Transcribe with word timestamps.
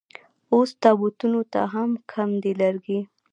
اوس 0.53 0.69
تابوتونو 0.83 1.41
ته 1.53 1.61
هم 1.73 1.89
کم 2.11 2.29
دي 2.41 2.51
لرګي 2.61 2.99